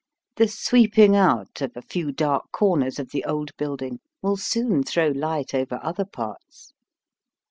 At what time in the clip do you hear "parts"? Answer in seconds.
6.05-6.73